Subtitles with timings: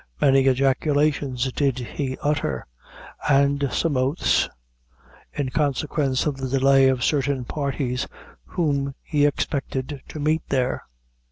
[0.19, 2.65] Many ejaculations did he utter,
[3.29, 4.49] and some oaths,
[5.31, 8.07] in consequence of the delay of certain parties
[8.45, 10.81] whom he expected to meet there.